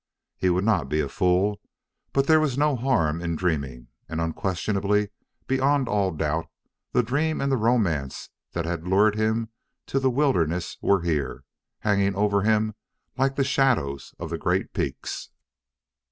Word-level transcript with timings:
He 0.35 0.49
would 0.49 0.63
not 0.63 0.89
be 0.89 0.99
a 0.99 1.07
fool, 1.07 1.61
but 2.11 2.25
there 2.25 2.39
was 2.39 2.57
no 2.57 2.75
harm 2.75 3.21
in 3.21 3.35
dreaming. 3.35 3.89
And 4.09 4.19
unquestionably, 4.19 5.09
beyond 5.45 5.87
all 5.87 6.09
doubt, 6.09 6.47
the 6.91 7.03
dream 7.03 7.39
and 7.39 7.51
the 7.51 7.55
romance 7.57 8.29
that 8.53 8.65
had 8.65 8.87
lured 8.87 9.13
him 9.15 9.49
to 9.85 9.99
the 9.99 10.09
wilderness 10.09 10.75
were 10.81 11.03
here; 11.03 11.43
hanging 11.81 12.15
over 12.15 12.41
him 12.41 12.73
like 13.15 13.35
the 13.35 13.43
shadows 13.43 14.15
of 14.17 14.31
the 14.31 14.39
great 14.39 14.73
peaks. 14.73 15.29